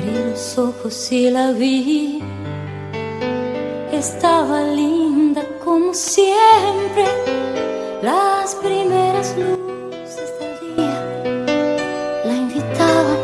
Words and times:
Abrí 0.00 0.30
los 0.30 0.56
ojos 0.56 1.12
y 1.12 1.30
la 1.30 1.52
vi. 1.52 2.22
Estaba 3.92 4.62
linda 4.62 5.44
como 5.62 5.92
siempre. 5.92 7.04
Las 8.02 8.54
primeras 8.54 9.34
luces 9.36 10.30
del 10.40 10.76
día 10.76 12.22
la 12.24 12.34
invitaban 12.34 13.18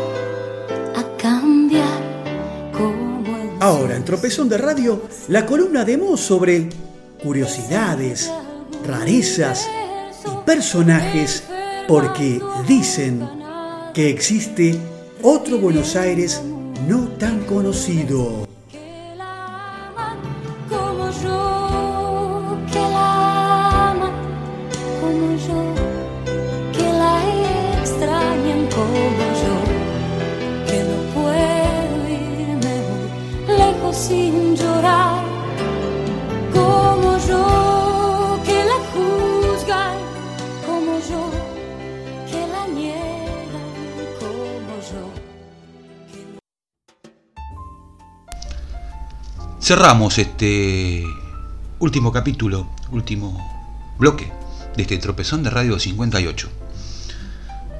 a 0.95 1.17
cambiar 1.17 2.71
como 2.73 3.35
el 3.37 3.49
Ahora, 3.59 3.95
en 3.95 4.05
Tropezón 4.05 4.47
de 4.47 4.59
Radio, 4.59 5.01
la 5.29 5.47
columna 5.47 5.83
de 5.83 5.97
Mo 5.97 6.15
sobre 6.15 6.69
curiosidades, 7.23 8.31
rarezas 8.85 9.67
y 10.25 10.45
personajes 10.45 11.43
porque 11.87 12.39
dicen 12.67 13.27
que 13.95 14.11
existe 14.11 14.77
otro 15.23 15.57
Buenos 15.57 15.95
Aires 15.95 16.39
no 16.85 17.07
tan 17.17 17.39
conocido. 17.45 18.46
Cerramos 49.67 50.17
este 50.17 51.03
último 51.79 52.13
capítulo, 52.13 52.69
último 52.89 53.37
bloque 53.99 54.31
de 54.77 54.81
este 54.81 54.97
tropezón 54.97 55.43
de 55.43 55.49
Radio 55.49 55.77
58. 55.77 56.49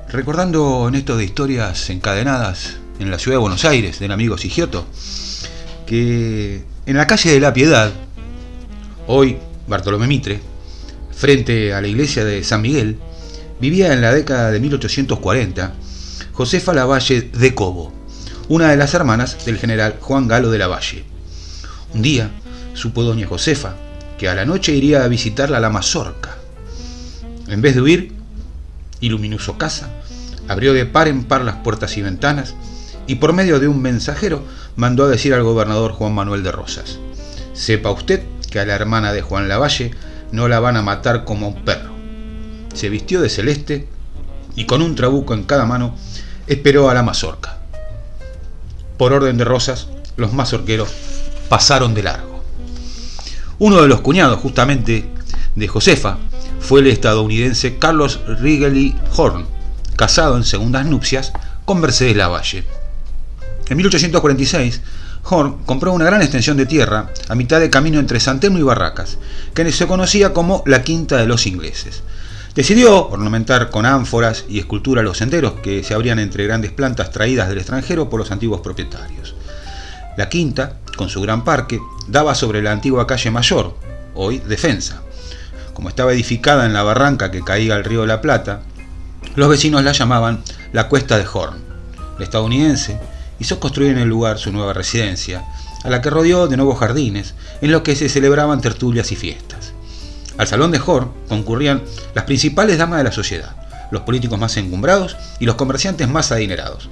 Recordando 0.10 0.90
en 0.90 0.96
esto 0.96 1.16
de 1.16 1.24
historias 1.24 1.90
encadenadas 1.90 2.76
en 3.00 3.10
la 3.10 3.18
ciudad 3.18 3.36
de 3.38 3.42
Buenos 3.42 3.64
Aires 3.64 4.00
del 4.00 4.12
amigo 4.12 4.38
Sigioto, 4.38 4.86
que 5.86 6.66
en 6.86 6.98
la 6.98 7.08
calle 7.08 7.32
de 7.32 7.40
la 7.40 7.54
Piedad, 7.54 7.94
hoy 9.08 9.38
Bartolomé 9.66 10.08
Mitre, 10.08 10.42
frente 11.16 11.74
a 11.74 11.80
la 11.80 11.88
iglesia 11.88 12.26
de 12.26 12.44
San 12.44 12.64
Miguel, 12.64 13.00
vivía 13.62 13.94
en 13.94 14.02
la 14.02 14.14
década 14.14 14.52
de 14.52 14.60
1840 14.60 15.74
Josefa 16.34 16.74
Lavalle 16.74 17.22
de 17.22 17.56
Cobo, 17.56 17.94
una 18.50 18.68
de 18.68 18.76
las 18.76 18.94
hermanas 18.94 19.46
del 19.46 19.58
general 19.58 19.96
Juan 20.02 20.28
Galo 20.28 20.52
de 20.52 20.58
Lavalle. 20.58 21.17
Un 21.94 22.02
día 22.02 22.30
supo 22.74 23.04
doña 23.04 23.28
Josefa 23.28 23.76
que 24.18 24.28
a 24.28 24.36
la 24.36 24.46
noche 24.46 24.74
iría 24.74 25.04
a 25.04 25.08
visitarla 25.08 25.58
a 25.58 25.62
la 25.62 25.70
mazorca. 25.70 26.38
En 27.48 27.62
vez 27.62 27.76
de 27.76 27.82
huir, 27.82 28.14
iluminó 29.00 29.40
su 29.40 29.58
casa, 29.58 29.90
abrió 30.48 30.74
de 30.74 30.86
par 30.86 31.08
en 31.08 31.24
par 31.24 31.44
las 31.44 31.58
puertas 31.58 31.98
y 31.98 32.02
ventanas 32.02 32.56
y 33.06 33.16
por 33.16 33.34
medio 33.34 33.60
de 33.60 33.68
un 33.68 33.82
mensajero 33.82 34.44
mandó 34.76 35.06
a 35.06 35.10
decir 35.10 35.34
al 35.34 35.44
gobernador 35.44 35.92
Juan 35.94 36.14
Manuel 36.14 36.44
de 36.44 36.52
Rosas, 36.52 37.00
sepa 37.54 37.92
usted 37.92 38.24
que 38.52 38.60
a 38.60 38.66
la 38.66 38.76
hermana 38.76 39.14
de 39.14 39.22
Juan 39.22 39.48
Lavalle 39.48 39.92
no 40.32 40.48
la 40.48 40.60
van 40.60 40.78
a 40.78 40.82
matar 40.82 41.24
como 41.24 41.46
a 41.46 41.50
un 41.50 41.64
perro. 41.64 41.92
Se 42.74 42.90
vistió 42.90 43.22
de 43.22 43.30
celeste 43.30 43.88
y 44.56 44.66
con 44.66 44.82
un 44.82 44.96
trabuco 44.96 45.34
en 45.34 45.44
cada 45.44 45.66
mano 45.66 45.96
esperó 46.48 46.90
a 46.90 46.94
la 46.94 47.04
mazorca. 47.04 47.60
Por 48.98 49.14
orden 49.14 49.38
de 49.38 49.46
Rosas, 49.46 49.88
los 50.18 50.34
mazorqueros 50.34 50.90
pasaron 51.50 51.94
de 51.94 52.04
largo. 52.04 52.44
Uno 53.60 53.82
de 53.82 53.88
los 53.88 54.02
cuñados, 54.02 54.40
justamente, 54.40 55.10
de 55.56 55.68
Josefa 55.68 56.18
fue 56.60 56.82
el 56.82 56.88
estadounidense 56.88 57.78
Carlos 57.78 58.20
Wrigley 58.40 58.96
Horn, 59.16 59.46
casado 59.96 60.38
en 60.38 60.44
segundas 60.44 60.86
nupcias 60.86 61.34
con 61.66 61.82
Mercedes 61.82 62.16
Lavalle. 62.16 62.64
En 63.68 63.78
1846, 63.78 64.82
Horn 65.24 65.58
compró 65.66 65.92
una 65.92 66.06
gran 66.06 66.22
extensión 66.22 66.56
de 66.56 66.66
tierra 66.66 67.10
a 67.28 67.36
mitad 67.36 67.60
de 67.60 67.70
camino 67.70 68.00
entre 68.00 68.20
Santemo 68.20 68.60
y 68.60 68.64
Barracas, 68.64 69.18
que 69.54 69.72
se 69.72 69.88
conocía 69.88 70.34
como 70.34 70.64
la 70.66 70.84
Quinta 70.84 71.18
de 71.18 71.26
los 71.26 71.48
Ingleses. 71.48 72.04
Decidió 72.56 73.10
ornamentar 73.10 73.70
con 73.70 73.86
ánforas 73.86 74.46
y 74.50 74.58
escultura 74.60 75.04
los 75.04 75.18
senderos 75.18 75.54
que 75.62 75.84
se 75.84 75.94
abrían 75.94 76.18
entre 76.20 76.46
grandes 76.46 76.72
plantas 76.72 77.12
traídas 77.12 77.50
del 77.50 77.60
extranjero 77.60 78.10
por 78.10 78.20
los 78.20 78.32
antiguos 78.32 78.62
propietarios. 78.62 79.36
La 80.18 80.30
quinta, 80.30 80.78
con 80.98 81.08
su 81.08 81.22
gran 81.22 81.46
parque, 81.46 81.80
daba 82.08 82.36
sobre 82.36 82.62
la 82.62 82.74
antigua 82.74 83.08
calle 83.08 83.32
Mayor, 83.32 83.74
hoy 84.16 84.40
Defensa. 84.40 85.02
Como 85.74 85.88
estaba 85.88 86.12
edificada 86.12 86.66
en 86.66 86.74
la 86.74 86.84
barranca 86.84 87.32
que 87.32 87.44
caía 87.44 87.76
al 87.76 87.86
río 87.86 88.06
la 88.06 88.20
Plata, 88.20 88.62
los 89.36 89.48
vecinos 89.48 89.84
la 89.84 89.94
llamaban 89.94 90.44
la 90.74 90.90
Cuesta 90.90 91.18
de 91.18 91.26
Horn. 91.32 91.56
El 92.18 92.24
estadounidense 92.24 93.00
hizo 93.40 93.60
construir 93.60 93.92
en 93.92 94.00
el 94.00 94.10
lugar 94.10 94.40
su 94.40 94.52
nueva 94.52 94.74
residencia, 94.74 95.46
a 95.84 95.90
la 95.90 96.02
que 96.02 96.10
rodeó 96.10 96.48
de 96.48 96.58
nuevos 96.58 96.80
jardines, 96.80 97.36
en 97.62 97.72
los 97.72 97.84
que 97.84 97.96
se 97.96 98.10
celebraban 98.10 98.60
tertulias 98.60 99.12
y 99.12 99.16
fiestas. 99.16 99.74
Al 100.38 100.48
salón 100.48 100.72
de 100.72 100.82
Horn 100.86 101.12
concurrían 101.30 101.84
las 102.14 102.26
principales 102.26 102.78
damas 102.78 102.98
de 102.98 103.04
la 103.06 103.12
sociedad, 103.12 103.56
los 103.92 104.02
políticos 104.02 104.40
más 104.40 104.58
encumbrados 104.58 105.16
y 105.40 105.46
los 105.46 105.56
comerciantes 105.56 106.10
más 106.10 106.32
adinerados. 106.32 106.90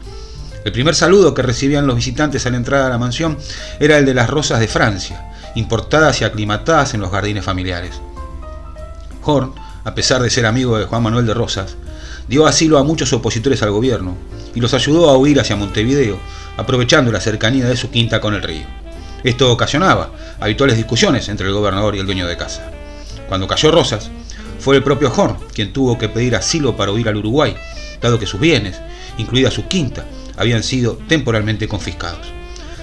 El 0.66 0.72
primer 0.72 0.96
saludo 0.96 1.36
que 1.36 1.44
recibían 1.44 1.86
los 1.86 1.96
visitantes 1.96 2.44
a 2.48 2.50
la 2.50 2.58
entrada 2.58 2.88
a 2.88 2.90
la 2.90 2.98
mansión 2.98 3.38
era 3.80 4.00
el 4.00 4.06
de 4.06 4.16
las 4.16 4.28
rosas 4.28 4.60
de 4.60 4.68
Francia, 4.68 5.32
importadas 5.54 6.20
y 6.22 6.24
aclimatadas 6.24 6.96
en 6.96 7.02
los 7.02 7.12
jardines 7.12 7.46
familiares. 7.46 8.02
Horn, 9.22 9.54
a 9.84 9.94
pesar 9.94 10.24
de 10.24 10.32
ser 10.32 10.48
amigo 10.48 10.80
de 10.80 10.86
Juan 10.86 11.04
Manuel 11.04 11.28
de 11.28 11.36
Rosas, 11.36 11.76
dio 12.28 12.48
asilo 12.48 12.80
a 12.80 12.84
muchos 12.84 13.14
opositores 13.14 13.62
al 13.62 13.70
gobierno 13.70 14.18
y 14.56 14.60
los 14.60 14.74
ayudó 14.74 15.12
a 15.12 15.18
huir 15.18 15.40
hacia 15.40 15.56
Montevideo, 15.56 16.18
aprovechando 16.58 17.12
la 17.12 17.22
cercanía 17.22 17.68
de 17.68 17.78
su 17.78 17.92
quinta 17.92 18.20
con 18.20 18.34
el 18.34 18.42
río. 18.42 18.66
Esto 19.24 19.52
ocasionaba 19.52 20.14
habituales 20.40 20.78
discusiones 20.78 21.30
entre 21.30 21.46
el 21.46 21.54
gobernador 21.54 21.96
y 21.96 22.00
el 22.00 22.08
dueño 22.08 22.26
de 22.26 22.38
casa. 22.38 22.72
Cuando 23.30 23.48
cayó 23.48 23.70
Rosas, 23.70 24.10
fue 24.60 24.78
el 24.78 24.84
propio 24.84 25.14
Horn 25.16 25.38
quien 25.54 25.74
tuvo 25.74 26.00
que 26.00 26.10
pedir 26.10 26.36
asilo 26.36 26.76
para 26.76 26.92
huir 26.92 27.08
al 27.08 27.18
Uruguay, 27.18 27.56
dado 28.02 28.18
que 28.18 28.26
sus 28.26 28.40
bienes, 28.40 28.82
incluida 29.20 29.52
su 29.52 29.68
quinta, 29.68 30.06
habían 30.38 30.64
sido 30.64 30.98
temporalmente 31.08 31.68
confiscados. 31.68 32.28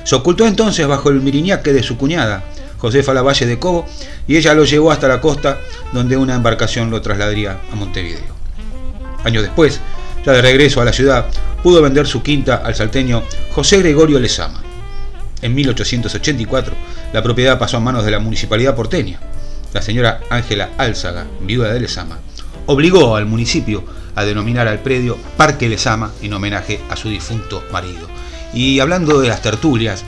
Se 0.04 0.14
ocultó 0.14 0.46
entonces 0.46 0.86
bajo 0.86 1.10
el 1.10 1.20
miriñaque 1.20 1.72
de 1.72 1.82
su 1.82 1.96
cuñada, 1.96 2.44
Josefa 2.78 3.14
Lavalle 3.14 3.46
de 3.46 3.58
Cobo, 3.58 3.86
y 4.26 4.36
ella 4.36 4.54
lo 4.54 4.64
llevó 4.64 4.90
hasta 4.90 5.08
la 5.08 5.20
costa, 5.20 5.58
donde 5.92 6.16
una 6.16 6.34
embarcación 6.34 6.90
lo 6.90 7.00
trasladaría 7.00 7.60
a 7.72 7.76
Montevideo. 7.76 8.34
Años 9.24 9.42
después, 9.42 9.80
ya 10.26 10.32
de 10.32 10.42
regreso 10.42 10.80
a 10.80 10.84
la 10.84 10.92
ciudad, 10.92 11.26
pudo 11.62 11.80
vender 11.80 12.06
su 12.06 12.22
quinta 12.22 12.56
al 12.56 12.74
salteño 12.74 13.22
José 13.52 13.78
Gregorio 13.78 14.18
Lezama. 14.18 14.62
En 15.42 15.54
1884, 15.54 16.74
la 17.12 17.22
propiedad 17.22 17.58
pasó 17.58 17.76
a 17.76 17.80
manos 17.80 18.04
de 18.04 18.10
la 18.10 18.18
municipalidad 18.18 18.74
porteña. 18.74 19.20
La 19.72 19.82
señora 19.82 20.20
Ángela 20.30 20.70
Álzaga, 20.78 21.26
viuda 21.40 21.72
de 21.72 21.80
Lezama, 21.80 22.18
obligó 22.66 23.16
al 23.16 23.26
municipio 23.26 23.84
a 24.14 24.24
denominar 24.24 24.68
al 24.68 24.80
predio 24.80 25.16
Parque 25.36 25.68
Lezama 25.68 26.12
en 26.22 26.32
homenaje 26.32 26.80
a 26.90 26.96
su 26.96 27.08
difunto 27.08 27.64
marido. 27.72 28.08
Y 28.54 28.80
hablando 28.80 29.20
de 29.20 29.28
las 29.28 29.42
tertulias, 29.42 30.04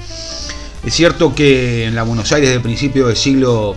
es 0.85 0.95
cierto 0.95 1.35
que 1.35 1.87
en 1.87 1.95
la 1.95 2.03
Buenos 2.03 2.31
Aires 2.33 2.51
del 2.51 2.61
principio 2.61 3.07
del 3.07 3.17
siglo 3.17 3.77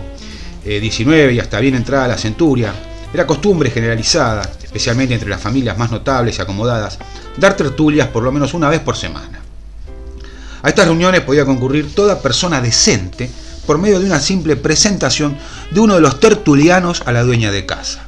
XIX 0.62 1.32
y 1.32 1.40
hasta 1.40 1.60
bien 1.60 1.74
entrada 1.74 2.08
la 2.08 2.18
centuria, 2.18 2.74
era 3.12 3.26
costumbre 3.26 3.70
generalizada, 3.70 4.42
especialmente 4.62 5.14
entre 5.14 5.30
las 5.30 5.40
familias 5.40 5.78
más 5.78 5.90
notables 5.90 6.38
y 6.38 6.42
acomodadas, 6.42 6.98
dar 7.38 7.56
tertulias 7.56 8.08
por 8.08 8.22
lo 8.22 8.30
menos 8.30 8.52
una 8.52 8.68
vez 8.68 8.80
por 8.80 8.96
semana. 8.96 9.40
A 10.62 10.68
estas 10.68 10.86
reuniones 10.86 11.22
podía 11.22 11.46
concurrir 11.46 11.94
toda 11.94 12.20
persona 12.20 12.60
decente 12.60 13.30
por 13.66 13.78
medio 13.78 14.00
de 14.00 14.06
una 14.06 14.20
simple 14.20 14.56
presentación 14.56 15.38
de 15.70 15.80
uno 15.80 15.94
de 15.94 16.00
los 16.00 16.20
tertulianos 16.20 17.02
a 17.06 17.12
la 17.12 17.22
dueña 17.22 17.50
de 17.50 17.64
casa. 17.64 18.07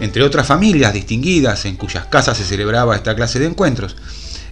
Entre 0.00 0.22
otras 0.22 0.46
familias 0.46 0.92
distinguidas 0.92 1.64
en 1.64 1.76
cuyas 1.76 2.06
casas 2.06 2.38
se 2.38 2.44
celebraba 2.44 2.94
esta 2.94 3.14
clase 3.14 3.38
de 3.38 3.46
encuentros, 3.46 3.96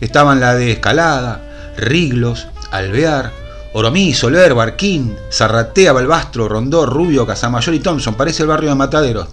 estaban 0.00 0.40
la 0.40 0.54
de 0.54 0.72
Escalada, 0.72 1.74
Riglos, 1.76 2.48
Alvear, 2.70 3.32
Oromí, 3.72 4.14
Soler, 4.14 4.54
Barquín, 4.54 5.14
Zarratea, 5.30 5.92
Balbastro, 5.92 6.48
Rondó, 6.48 6.86
Rubio, 6.86 7.26
Casamayor 7.26 7.74
y 7.74 7.80
Thompson, 7.80 8.14
parece 8.14 8.42
el 8.42 8.48
barrio 8.48 8.70
de 8.70 8.76
Mataderos. 8.76 9.28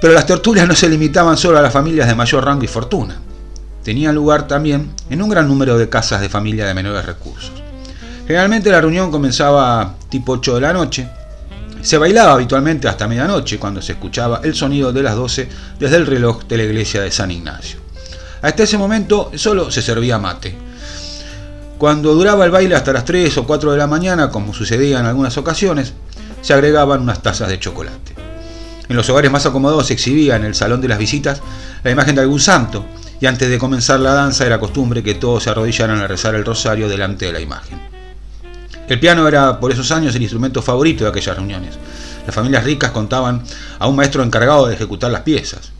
Pero 0.00 0.14
las 0.14 0.26
tertulias 0.26 0.66
no 0.66 0.74
se 0.74 0.88
limitaban 0.88 1.36
solo 1.36 1.58
a 1.58 1.62
las 1.62 1.72
familias 1.72 2.08
de 2.08 2.14
mayor 2.14 2.44
rango 2.44 2.64
y 2.64 2.68
fortuna. 2.68 3.18
Tenían 3.82 4.14
lugar 4.14 4.46
también 4.46 4.92
en 5.10 5.20
un 5.20 5.28
gran 5.28 5.48
número 5.48 5.76
de 5.76 5.88
casas 5.88 6.20
de 6.20 6.28
familia 6.28 6.66
de 6.66 6.74
menores 6.74 7.04
recursos. 7.04 7.52
Generalmente 8.26 8.70
la 8.70 8.80
reunión 8.80 9.10
comenzaba 9.10 9.96
tipo 10.08 10.32
8 10.32 10.54
de 10.54 10.60
la 10.60 10.72
noche. 10.72 11.08
Se 11.82 11.96
bailaba 11.96 12.32
habitualmente 12.32 12.88
hasta 12.88 13.08
medianoche 13.08 13.58
cuando 13.58 13.80
se 13.80 13.92
escuchaba 13.92 14.40
el 14.44 14.54
sonido 14.54 14.92
de 14.92 15.02
las 15.02 15.16
12 15.16 15.48
desde 15.78 15.96
el 15.96 16.06
reloj 16.06 16.44
de 16.44 16.56
la 16.58 16.64
iglesia 16.64 17.00
de 17.00 17.10
San 17.10 17.30
Ignacio. 17.30 17.80
Hasta 18.42 18.62
ese 18.62 18.78
momento 18.78 19.30
solo 19.34 19.70
se 19.70 19.82
servía 19.82 20.18
mate. 20.18 20.54
Cuando 21.78 22.14
duraba 22.14 22.44
el 22.44 22.50
baile 22.50 22.76
hasta 22.76 22.92
las 22.92 23.06
3 23.06 23.38
o 23.38 23.46
4 23.46 23.72
de 23.72 23.78
la 23.78 23.86
mañana, 23.86 24.30
como 24.30 24.52
sucedía 24.52 25.00
en 25.00 25.06
algunas 25.06 25.38
ocasiones, 25.38 25.94
se 26.42 26.52
agregaban 26.52 27.00
unas 27.00 27.22
tazas 27.22 27.48
de 27.48 27.58
chocolate. 27.58 28.14
En 28.88 28.96
los 28.96 29.08
hogares 29.08 29.30
más 29.30 29.46
acomodados 29.46 29.86
se 29.86 29.94
exhibía 29.94 30.36
en 30.36 30.44
el 30.44 30.54
salón 30.54 30.80
de 30.80 30.88
las 30.88 30.98
visitas 30.98 31.40
la 31.82 31.90
imagen 31.90 32.14
de 32.14 32.22
algún 32.22 32.40
santo, 32.40 32.84
y 33.20 33.26
antes 33.26 33.48
de 33.48 33.58
comenzar 33.58 34.00
la 34.00 34.14
danza 34.14 34.44
era 34.44 34.60
costumbre 34.60 35.02
que 35.02 35.14
todos 35.14 35.44
se 35.44 35.50
arrodillaran 35.50 36.00
a 36.00 36.06
rezar 36.06 36.34
el 36.34 36.44
rosario 36.44 36.88
delante 36.88 37.26
de 37.26 37.32
la 37.32 37.40
imagen. 37.40 37.89
El 38.90 38.98
piano 38.98 39.28
era 39.28 39.60
por 39.60 39.70
esos 39.70 39.92
años 39.92 40.16
el 40.16 40.22
instrumento 40.22 40.60
favorito 40.62 41.04
de 41.04 41.10
aquellas 41.10 41.36
reuniones. 41.36 41.78
Las 42.26 42.34
familias 42.34 42.64
ricas 42.64 42.90
contaban 42.90 43.40
a 43.78 43.86
un 43.86 43.94
maestro 43.94 44.24
encargado 44.24 44.66
de 44.66 44.74
ejecutar 44.74 45.12
las 45.12 45.20
piezas. 45.20 45.70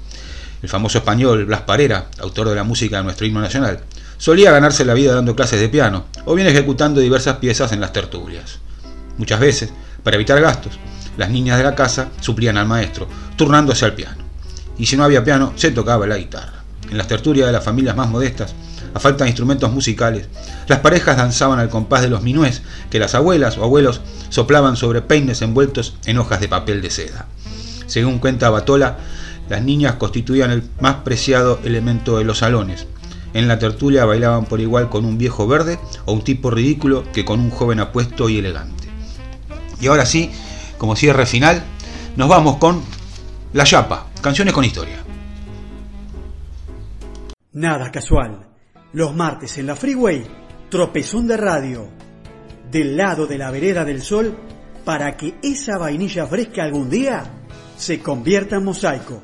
El 0.62 0.68
famoso 0.68 0.98
español 0.98 1.44
Blas 1.44 1.62
Parera, 1.62 2.06
autor 2.20 2.50
de 2.50 2.54
la 2.54 2.62
música 2.62 2.98
de 2.98 3.02
nuestro 3.02 3.26
himno 3.26 3.40
nacional, 3.40 3.80
solía 4.16 4.52
ganarse 4.52 4.84
la 4.84 4.94
vida 4.94 5.12
dando 5.12 5.34
clases 5.34 5.58
de 5.58 5.68
piano 5.68 6.04
o 6.24 6.36
bien 6.36 6.46
ejecutando 6.46 7.00
diversas 7.00 7.38
piezas 7.38 7.72
en 7.72 7.80
las 7.80 7.92
tertulias. 7.92 8.60
Muchas 9.18 9.40
veces, 9.40 9.72
para 10.04 10.14
evitar 10.14 10.40
gastos, 10.40 10.78
las 11.16 11.30
niñas 11.30 11.58
de 11.58 11.64
la 11.64 11.74
casa 11.74 12.10
suplían 12.20 12.58
al 12.58 12.68
maestro, 12.68 13.08
turnándose 13.34 13.86
al 13.86 13.94
piano. 13.94 14.22
Y 14.78 14.86
si 14.86 14.96
no 14.96 15.02
había 15.02 15.24
piano, 15.24 15.52
se 15.56 15.72
tocaba 15.72 16.06
la 16.06 16.16
guitarra. 16.16 16.62
En 16.88 16.96
las 16.96 17.08
tertulias 17.08 17.48
de 17.48 17.54
las 17.54 17.64
familias 17.64 17.96
más 17.96 18.08
modestas, 18.08 18.54
a 18.94 19.00
falta 19.00 19.24
de 19.24 19.30
instrumentos 19.30 19.72
musicales, 19.72 20.28
las 20.66 20.80
parejas 20.80 21.16
danzaban 21.16 21.58
al 21.58 21.68
compás 21.68 22.02
de 22.02 22.08
los 22.08 22.22
minués 22.22 22.62
que 22.90 22.98
las 22.98 23.14
abuelas 23.14 23.58
o 23.58 23.64
abuelos 23.64 24.00
soplaban 24.28 24.76
sobre 24.76 25.02
peines 25.02 25.42
envueltos 25.42 25.96
en 26.06 26.18
hojas 26.18 26.40
de 26.40 26.48
papel 26.48 26.82
de 26.82 26.90
seda. 26.90 27.26
Según 27.86 28.18
cuenta 28.18 28.50
Batola, 28.50 28.98
las 29.48 29.62
niñas 29.62 29.96
constituían 29.96 30.50
el 30.50 30.62
más 30.80 30.96
preciado 30.96 31.58
elemento 31.64 32.18
de 32.18 32.24
los 32.24 32.38
salones. 32.38 32.86
En 33.34 33.48
la 33.48 33.58
tertulia 33.58 34.04
bailaban 34.04 34.44
por 34.44 34.60
igual 34.60 34.88
con 34.88 35.04
un 35.04 35.18
viejo 35.18 35.46
verde 35.46 35.78
o 36.04 36.12
un 36.12 36.22
tipo 36.22 36.50
ridículo 36.50 37.04
que 37.12 37.24
con 37.24 37.40
un 37.40 37.50
joven 37.50 37.80
apuesto 37.80 38.28
y 38.28 38.38
elegante. 38.38 38.88
Y 39.80 39.86
ahora 39.86 40.06
sí, 40.06 40.30
como 40.78 40.96
cierre 40.96 41.26
final, 41.26 41.62
nos 42.16 42.28
vamos 42.28 42.56
con 42.56 42.82
La 43.52 43.64
Chapa, 43.64 44.06
canciones 44.20 44.54
con 44.54 44.64
historia. 44.64 45.04
Nada 47.52 47.90
casual. 47.90 48.49
Los 48.92 49.14
martes 49.14 49.56
en 49.58 49.66
la 49.66 49.76
Freeway, 49.76 50.26
tropezón 50.68 51.28
de 51.28 51.36
radio. 51.36 51.88
Del 52.72 52.96
lado 52.96 53.26
de 53.26 53.38
la 53.38 53.52
vereda 53.52 53.84
del 53.84 54.02
sol, 54.02 54.36
para 54.84 55.16
que 55.16 55.36
esa 55.42 55.78
vainilla 55.78 56.26
fresca 56.26 56.64
algún 56.64 56.90
día 56.90 57.22
se 57.76 58.00
convierta 58.00 58.56
en 58.56 58.64
mosaico. 58.64 59.22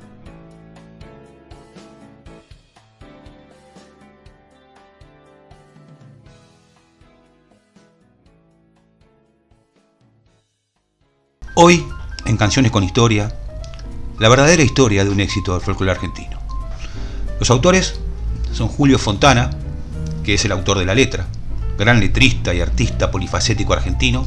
Hoy, 11.55 11.85
en 12.25 12.37
Canciones 12.37 12.71
con 12.71 12.85
Historia, 12.85 13.35
la 14.21 14.29
verdadera 14.29 14.62
historia 14.62 15.05
de 15.05 15.11
un 15.11 15.19
éxito 15.19 15.55
del 15.55 15.62
folclore 15.62 15.93
argentino. 15.93 16.39
Los 17.41 17.51
autores 17.51 17.99
son 18.56 18.69
Julio 18.69 18.99
Fontana, 18.99 19.50
que 20.25 20.32
es 20.35 20.44
el 20.47 20.53
autor 20.53 20.79
de 20.79 20.87
la 20.87 20.94
letra, 20.94 21.26
gran 21.79 22.00
letrista 22.00 22.55
y 22.55 22.62
artista 22.62 23.11
polifacético 23.11 23.75
argentino, 23.75 24.26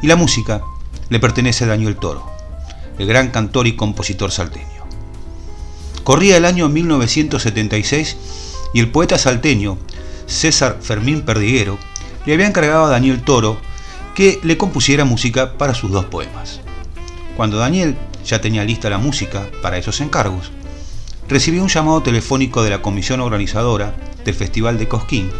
y 0.00 0.06
la 0.06 0.14
música 0.14 0.62
le 1.08 1.18
pertenece 1.18 1.64
a 1.64 1.66
Daniel 1.66 1.96
Toro, 1.96 2.24
el 3.00 3.08
gran 3.08 3.30
cantor 3.30 3.66
y 3.66 3.74
compositor 3.74 4.30
salteño. 4.30 4.86
Corría 6.04 6.36
el 6.36 6.44
año 6.44 6.68
1976 6.68 8.16
y 8.74 8.80
el 8.80 8.92
poeta 8.92 9.18
salteño 9.18 9.76
César 10.26 10.78
Fermín 10.80 11.22
Perdiguero 11.22 11.78
le 12.26 12.34
había 12.34 12.46
encargado 12.46 12.84
a 12.84 12.90
Daniel 12.90 13.22
Toro 13.22 13.58
que 14.14 14.38
le 14.44 14.56
compusiera 14.56 15.04
música 15.04 15.58
para 15.58 15.74
sus 15.74 15.90
dos 15.90 16.04
poemas. 16.04 16.60
Cuando 17.36 17.58
Daniel 17.58 17.96
ya 18.24 18.40
tenía 18.40 18.64
lista 18.64 18.88
la 18.88 18.98
música 18.98 19.48
para 19.62 19.78
esos 19.78 20.00
encargos, 20.00 20.52
recibió 21.28 21.62
un 21.62 21.68
llamado 21.68 22.02
telefónico 22.02 22.62
de 22.62 22.70
la 22.70 22.80
comisión 22.82 23.20
organizadora 23.20 23.94
del 24.24 24.34
Festival 24.34 24.78
de 24.78 24.88
Cosquín, 24.88 25.30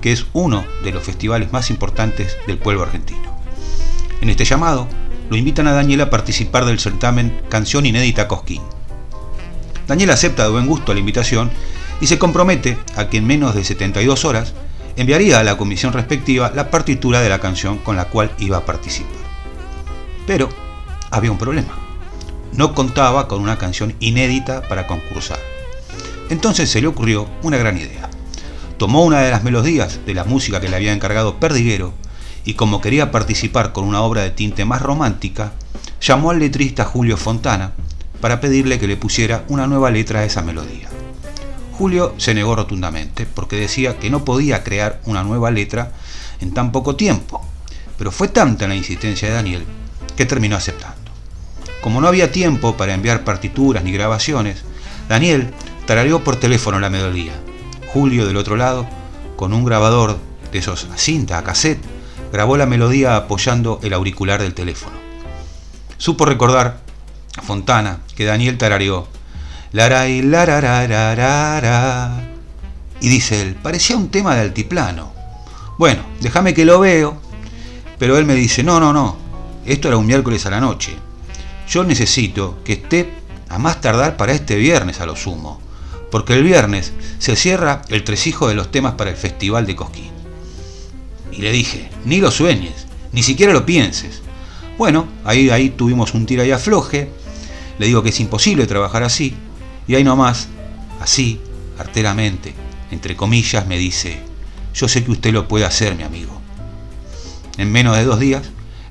que 0.00 0.12
es 0.12 0.26
uno 0.32 0.64
de 0.84 0.92
los 0.92 1.02
festivales 1.02 1.52
más 1.52 1.70
importantes 1.70 2.36
del 2.46 2.58
pueblo 2.58 2.82
argentino. 2.82 3.36
En 4.20 4.30
este 4.30 4.44
llamado, 4.44 4.86
lo 5.28 5.36
invitan 5.36 5.66
a 5.66 5.72
Daniel 5.72 6.02
a 6.02 6.10
participar 6.10 6.64
del 6.64 6.78
certamen 6.78 7.36
Canción 7.48 7.86
Inédita 7.86 8.28
Cosquín. 8.28 8.62
Daniel 9.88 10.10
acepta 10.10 10.44
de 10.44 10.50
buen 10.50 10.66
gusto 10.66 10.94
la 10.94 11.00
invitación 11.00 11.50
y 12.00 12.06
se 12.06 12.18
compromete 12.18 12.78
a 12.96 13.08
que 13.08 13.18
en 13.18 13.26
menos 13.26 13.54
de 13.54 13.64
72 13.64 14.24
horas 14.24 14.54
enviaría 14.96 15.40
a 15.40 15.44
la 15.44 15.56
comisión 15.56 15.92
respectiva 15.92 16.52
la 16.54 16.70
partitura 16.70 17.20
de 17.20 17.28
la 17.28 17.40
canción 17.40 17.78
con 17.78 17.96
la 17.96 18.06
cual 18.06 18.30
iba 18.38 18.58
a 18.58 18.64
participar. 18.64 19.12
Pero 20.26 20.48
había 21.10 21.32
un 21.32 21.38
problema 21.38 21.85
no 22.52 22.74
contaba 22.74 23.28
con 23.28 23.40
una 23.40 23.58
canción 23.58 23.94
inédita 24.00 24.62
para 24.62 24.86
concursar. 24.86 25.38
Entonces 26.30 26.70
se 26.70 26.80
le 26.80 26.86
ocurrió 26.86 27.28
una 27.42 27.56
gran 27.56 27.76
idea. 27.76 28.08
Tomó 28.78 29.04
una 29.04 29.20
de 29.20 29.30
las 29.30 29.44
melodías 29.44 30.00
de 30.04 30.14
la 30.14 30.24
música 30.24 30.60
que 30.60 30.68
le 30.68 30.76
había 30.76 30.92
encargado 30.92 31.38
Perdiguero 31.40 31.94
y 32.44 32.54
como 32.54 32.80
quería 32.80 33.10
participar 33.10 33.72
con 33.72 33.84
una 33.84 34.02
obra 34.02 34.22
de 34.22 34.30
tinte 34.30 34.64
más 34.64 34.80
romántica, 34.80 35.52
llamó 36.00 36.30
al 36.30 36.38
letrista 36.38 36.84
Julio 36.84 37.16
Fontana 37.16 37.72
para 38.20 38.40
pedirle 38.40 38.78
que 38.78 38.86
le 38.86 38.96
pusiera 38.96 39.44
una 39.48 39.66
nueva 39.66 39.90
letra 39.90 40.20
a 40.20 40.24
esa 40.24 40.42
melodía. 40.42 40.88
Julio 41.72 42.14
se 42.16 42.34
negó 42.34 42.56
rotundamente 42.56 43.26
porque 43.26 43.56
decía 43.56 43.98
que 43.98 44.10
no 44.10 44.24
podía 44.24 44.64
crear 44.64 45.00
una 45.04 45.22
nueva 45.22 45.50
letra 45.50 45.92
en 46.40 46.54
tan 46.54 46.72
poco 46.72 46.96
tiempo, 46.96 47.44
pero 47.98 48.10
fue 48.10 48.28
tanta 48.28 48.66
la 48.68 48.74
insistencia 48.74 49.28
de 49.28 49.34
Daniel 49.34 49.64
que 50.16 50.24
terminó 50.24 50.56
aceptando. 50.56 51.05
Como 51.86 52.00
no 52.00 52.08
había 52.08 52.32
tiempo 52.32 52.76
para 52.76 52.94
enviar 52.94 53.22
partituras 53.22 53.84
ni 53.84 53.92
grabaciones, 53.92 54.64
Daniel 55.08 55.54
tarareó 55.86 56.24
por 56.24 56.34
teléfono 56.34 56.80
la 56.80 56.90
melodía. 56.90 57.30
Julio, 57.86 58.26
del 58.26 58.38
otro 58.38 58.56
lado, 58.56 58.88
con 59.36 59.52
un 59.52 59.64
grabador 59.64 60.18
de 60.50 60.58
esos 60.58 60.88
a 60.92 60.98
cinta, 60.98 61.38
a 61.38 61.44
cassette, 61.44 61.78
grabó 62.32 62.56
la 62.56 62.66
melodía 62.66 63.14
apoyando 63.14 63.78
el 63.84 63.92
auricular 63.92 64.42
del 64.42 64.52
teléfono. 64.52 64.96
Supo 65.96 66.24
recordar 66.24 66.80
a 67.38 67.42
Fontana 67.42 68.00
que 68.16 68.24
Daniel 68.24 68.58
tarareó 68.58 69.06
y 69.72 69.78
y 72.98 73.08
dice 73.08 73.42
él, 73.42 73.54
parecía 73.62 73.96
un 73.96 74.08
tema 74.08 74.34
de 74.34 74.40
altiplano. 74.40 75.12
Bueno, 75.78 76.02
déjame 76.20 76.52
que 76.52 76.64
lo 76.64 76.80
veo, 76.80 77.16
pero 77.96 78.18
él 78.18 78.26
me 78.26 78.34
dice, 78.34 78.64
no, 78.64 78.80
no, 78.80 78.92
no, 78.92 79.16
esto 79.64 79.86
era 79.86 79.98
un 79.98 80.06
miércoles 80.06 80.46
a 80.46 80.50
la 80.50 80.58
noche. 80.58 81.05
Yo 81.68 81.84
necesito 81.84 82.58
que 82.64 82.74
esté 82.74 83.10
a 83.48 83.58
más 83.58 83.80
tardar 83.80 84.16
para 84.16 84.32
este 84.32 84.56
viernes 84.56 85.00
a 85.00 85.06
lo 85.06 85.16
sumo, 85.16 85.60
porque 86.10 86.34
el 86.34 86.42
viernes 86.42 86.92
se 87.18 87.36
cierra 87.36 87.82
el 87.88 88.04
tresijo 88.04 88.48
de 88.48 88.54
los 88.54 88.70
temas 88.70 88.94
para 88.94 89.10
el 89.10 89.16
Festival 89.16 89.66
de 89.66 89.76
Cosquín. 89.76 90.10
Y 91.32 91.42
le 91.42 91.52
dije, 91.52 91.90
ni 92.04 92.20
lo 92.20 92.30
sueñes, 92.30 92.86
ni 93.12 93.22
siquiera 93.22 93.52
lo 93.52 93.66
pienses. 93.66 94.22
Bueno, 94.78 95.08
ahí, 95.24 95.50
ahí 95.50 95.70
tuvimos 95.70 96.14
un 96.14 96.26
tira 96.26 96.44
y 96.44 96.50
afloje, 96.50 97.10
le 97.78 97.86
digo 97.86 98.02
que 98.02 98.10
es 98.10 98.20
imposible 98.20 98.66
trabajar 98.66 99.02
así, 99.02 99.34
y 99.88 99.94
ahí 99.94 100.04
nomás, 100.04 100.48
así, 101.00 101.40
arteramente, 101.78 102.54
entre 102.90 103.16
comillas, 103.16 103.66
me 103.66 103.78
dice, 103.78 104.18
yo 104.74 104.88
sé 104.88 105.04
que 105.04 105.10
usted 105.10 105.32
lo 105.32 105.48
puede 105.48 105.64
hacer, 105.64 105.94
mi 105.94 106.02
amigo. 106.02 106.40
En 107.58 107.72
menos 107.72 107.96
de 107.96 108.04
dos 108.04 108.20
días, 108.20 108.42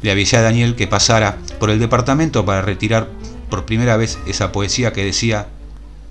le 0.02 0.12
avisé 0.12 0.38
a 0.38 0.42
Daniel 0.42 0.76
que 0.76 0.88
pasara 0.88 1.38
por 1.60 1.70
el 1.70 1.80
departamento 1.80 2.46
para 2.46 2.62
retirar 2.62 3.10
por 3.50 3.66
primera 3.66 3.98
vez 3.98 4.18
esa 4.28 4.52
poesía 4.52 4.94
que 4.94 5.04
decía, 5.04 5.48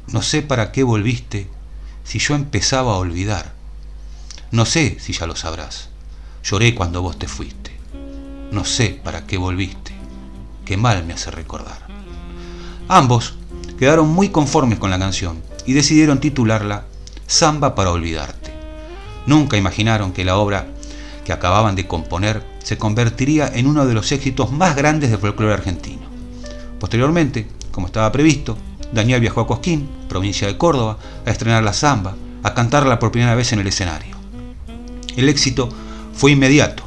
no 0.09 0.23
sé 0.23 0.43
para 0.43 0.73
qué 0.73 0.83
volviste 0.83 1.49
si 2.05 2.19
yo 2.19 2.35
empezaba 2.35 2.93
a 2.93 2.99
olvidar. 2.99 3.55
No 4.51 4.67
sé 4.67 4.99
si 5.01 5.13
ya 5.13 5.27
lo 5.27 5.37
sabrás. 5.37 5.89
Lloré 6.45 6.75
cuando 6.75 7.03
vos 7.03 7.19
te 7.19 7.27
fuiste. 7.27 7.73
No 8.51 8.65
sé 8.65 9.01
para 9.03 9.27
qué 9.27 9.39
volviste. 9.39 9.95
Qué 10.65 10.77
mal 10.77 11.05
me 11.05 11.15
hace 11.15 11.31
recordar. 11.31 11.87
Ambos 12.89 13.35
quedaron 13.79 14.09
muy 14.09 14.29
conformes 14.29 14.79
con 14.79 14.91
la 14.91 14.99
canción 14.99 15.43
y 15.67 15.73
decidieron 15.73 16.21
titularla 16.21 16.85
Samba 17.27 17.75
para 17.75 17.91
olvidarte. 17.91 18.53
Nunca 19.27 19.57
imaginaron 19.57 20.13
que 20.13 20.25
la 20.25 20.37
obra 20.37 20.69
que 21.25 21.33
acababan 21.33 21.75
de 21.75 21.87
componer 21.87 22.43
se 22.63 22.79
convertiría 22.79 23.51
en 23.53 23.67
uno 23.67 23.87
de 23.87 23.95
los 23.95 24.13
éxitos 24.13 24.53
más 24.53 24.77
grandes 24.77 25.11
del 25.11 25.19
folclore 25.19 25.55
argentino. 25.55 26.03
Posteriormente, 26.79 27.49
como 27.71 27.87
estaba 27.87 28.13
previsto, 28.13 28.57
Daniel 28.93 29.21
viajó 29.21 29.41
a 29.41 29.47
Cosquín, 29.47 29.89
provincia 30.09 30.47
de 30.47 30.57
Córdoba, 30.57 30.99
a 31.27 31.31
estrenar 31.31 31.65
la 31.65 31.73
samba, 31.73 32.15
a 32.43 32.55
cantarla 32.55 32.99
por 32.99 33.11
primera 33.11 33.35
vez 33.35 33.53
en 33.53 33.59
el 33.59 33.67
escenario. 33.67 34.17
El 35.17 35.29
éxito 35.29 35.69
fue 36.13 36.33
inmediato 36.33 36.85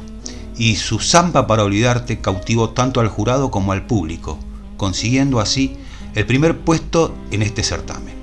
y 0.56 0.76
su 0.76 0.98
samba 0.98 1.46
para 1.46 1.64
olvidarte 1.64 2.20
cautivó 2.20 2.70
tanto 2.70 3.00
al 3.00 3.08
jurado 3.08 3.50
como 3.50 3.72
al 3.72 3.86
público, 3.86 4.38
consiguiendo 4.76 5.40
así 5.40 5.76
el 6.14 6.26
primer 6.26 6.58
puesto 6.58 7.14
en 7.30 7.42
este 7.42 7.62
certamen. 7.62 8.14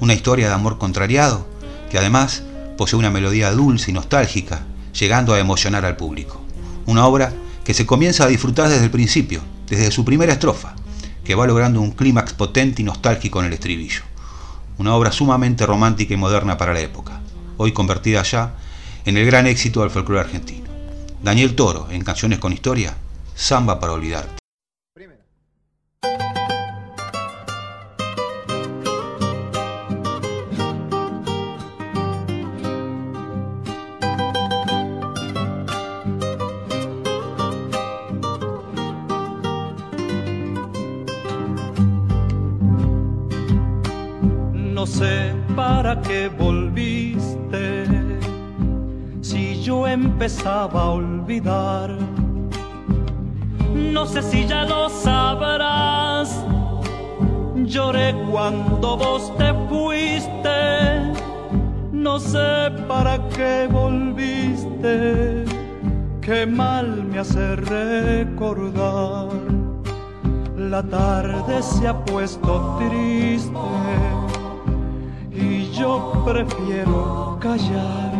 Una 0.00 0.14
historia 0.14 0.48
de 0.48 0.54
amor 0.54 0.78
contrariado 0.78 1.46
que 1.90 1.98
además 1.98 2.42
posee 2.78 2.98
una 2.98 3.10
melodía 3.10 3.50
dulce 3.50 3.90
y 3.90 3.94
nostálgica 3.94 4.62
llegando 4.92 5.34
a 5.34 5.38
emocionar 5.38 5.84
al 5.84 5.96
público. 5.96 6.40
Una 6.86 7.06
obra 7.06 7.32
que 7.64 7.74
se 7.74 7.86
comienza 7.86 8.24
a 8.24 8.28
disfrutar 8.28 8.68
desde 8.68 8.84
el 8.84 8.90
principio, 8.90 9.40
desde 9.68 9.90
su 9.90 10.04
primera 10.04 10.32
estrofa, 10.32 10.74
que 11.24 11.34
va 11.34 11.46
logrando 11.46 11.80
un 11.80 11.92
clímax 11.92 12.32
potente 12.32 12.82
y 12.82 12.84
nostálgico 12.84 13.40
en 13.40 13.46
el 13.46 13.52
estribillo. 13.52 14.02
Una 14.78 14.94
obra 14.94 15.12
sumamente 15.12 15.66
romántica 15.66 16.14
y 16.14 16.16
moderna 16.16 16.56
para 16.56 16.72
la 16.72 16.80
época, 16.80 17.20
hoy 17.56 17.72
convertida 17.72 18.22
ya 18.22 18.54
en 19.04 19.16
el 19.16 19.26
gran 19.26 19.46
éxito 19.46 19.80
del 19.80 19.90
folclore 19.90 20.20
argentino. 20.20 20.68
Daniel 21.22 21.54
Toro, 21.54 21.88
en 21.90 22.02
Canciones 22.02 22.38
con 22.38 22.52
Historia, 22.52 22.96
Samba 23.34 23.78
para 23.78 23.92
Olvidarte. 23.92 24.39
Qué 46.06 46.28
volviste 46.28 47.86
si 49.20 49.62
yo 49.62 49.86
empezaba 49.86 50.82
a 50.82 50.90
olvidar. 50.90 51.96
No 53.74 54.06
sé 54.06 54.22
si 54.22 54.46
ya 54.46 54.64
lo 54.64 54.88
sabrás. 54.88 56.44
Lloré 57.54 58.14
cuando 58.30 58.96
vos 58.96 59.32
te 59.36 59.52
fuiste. 59.68 61.12
No 61.92 62.18
sé 62.18 62.70
para 62.88 63.18
qué 63.28 63.68
volviste. 63.70 65.44
Qué 66.20 66.46
mal 66.46 67.04
me 67.04 67.20
hace 67.20 67.56
recordar. 67.56 69.28
La 70.56 70.82
tarde 70.82 71.62
se 71.62 71.88
ha 71.88 72.04
puesto 72.04 72.78
triste 72.78 74.29
y 75.32 75.70
yo 75.72 76.22
prefiero 76.24 77.38
callar. 77.40 78.12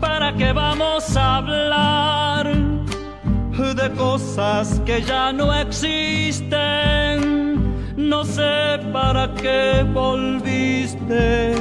¿Para 0.00 0.34
qué 0.34 0.52
vamos 0.52 1.16
a 1.16 1.36
hablar 1.36 2.52
de 2.52 3.90
cosas 3.92 4.80
que 4.84 5.02
ya 5.02 5.32
no 5.32 5.52
existen? 5.54 6.52
No 7.96 8.24
sé 8.24 8.80
para 8.92 9.32
qué 9.34 9.84
volviste, 9.92 11.54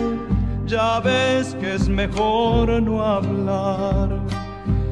ya 0.65 0.99
ves 0.99 1.55
que 1.59 1.75
es 1.75 1.87
mejor 1.87 2.81
no 2.81 3.03
hablar. 3.03 4.09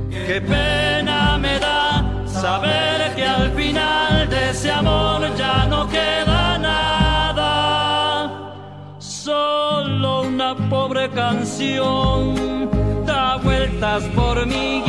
Qué 0.10 0.42
pena 0.42 0.99
canción 11.08 12.36
da 13.06 13.38
vueltas 13.38 14.04
por 14.16 14.46
mi 14.46 14.89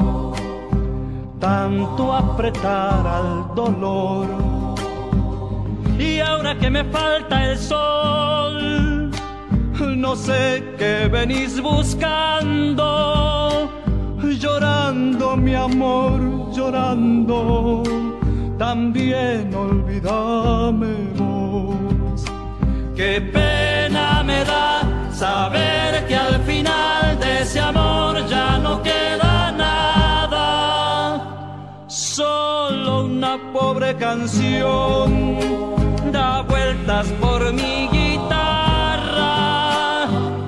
tanto 1.41 2.13
apretar 2.13 3.05
al 3.05 3.53
dolor. 3.55 4.27
Y 5.99 6.19
ahora 6.19 6.57
que 6.57 6.69
me 6.69 6.83
falta 6.85 7.49
el 7.49 7.57
sol, 7.57 9.11
no 9.97 10.15
sé 10.15 10.63
qué 10.77 11.09
venís 11.11 11.59
buscando, 11.59 12.87
llorando 14.39 15.35
mi 15.35 15.55
amor, 15.55 16.53
llorando, 16.53 17.83
también 18.57 19.53
olvídame 19.53 20.93
vos. 21.17 22.23
Qué 22.95 23.19
pena 23.19 24.23
me 24.23 24.45
da 24.45 24.81
saber 25.11 26.05
que 26.07 26.15
al 26.15 26.39
final 26.41 27.19
de 27.19 27.41
ese 27.41 27.59
amor 27.59 28.27
ya 28.27 28.59
no 28.59 28.81
queda 28.83 29.20
pobre 33.73 33.95
canción 33.95 35.39
da 36.11 36.41
vueltas 36.41 37.07
por 37.21 37.53
mi 37.53 37.87
guitarra 37.87 39.27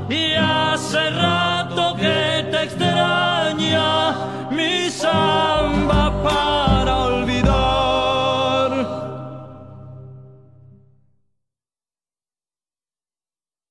y 0.10 0.34
hace 0.34 1.10
rato 1.10 1.96
que 1.96 2.46
te 2.52 2.64
extraña 2.64 4.14
mi 4.52 4.90
samba. 4.90 6.53